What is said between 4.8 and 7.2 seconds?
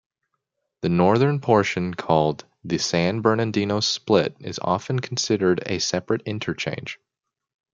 considered a separate interchange.